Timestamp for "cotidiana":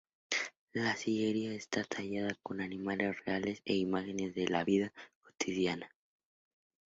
5.21-5.95